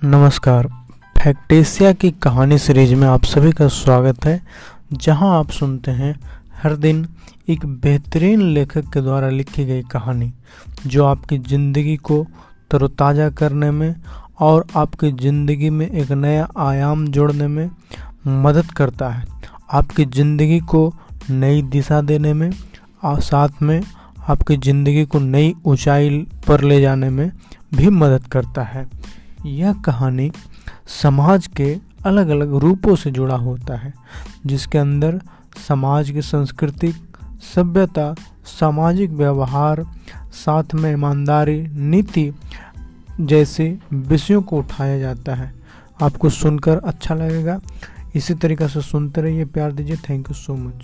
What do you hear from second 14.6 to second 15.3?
आपकी